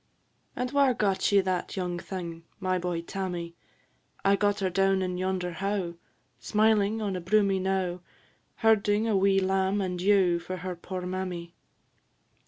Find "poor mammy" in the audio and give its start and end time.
10.75-11.53